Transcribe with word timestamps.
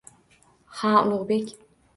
—Ha, 0.79 0.95
Ulugʻbek. 1.03 1.57